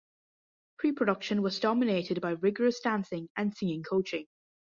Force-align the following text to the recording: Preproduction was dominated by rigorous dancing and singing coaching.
Preproduction 0.79 1.41
was 1.43 1.59
dominated 1.59 2.21
by 2.21 2.31
rigorous 2.31 2.79
dancing 2.79 3.29
and 3.37 3.55
singing 3.55 3.83
coaching. 3.83 4.25